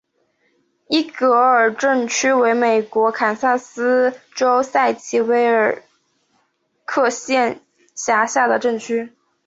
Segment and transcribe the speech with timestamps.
[0.89, 5.79] 伊格尔镇区为美国堪萨斯州塞奇威
[6.85, 7.61] 克县
[7.93, 9.13] 辖下的镇区。